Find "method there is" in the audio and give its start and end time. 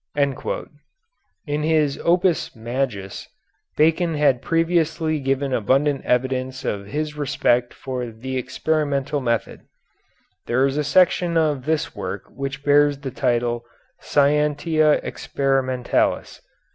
9.21-10.75